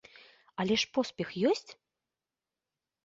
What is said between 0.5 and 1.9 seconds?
Але ж поспех ёсць?